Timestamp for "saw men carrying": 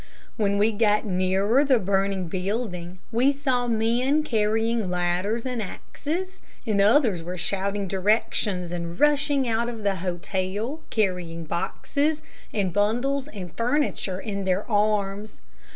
3.31-4.89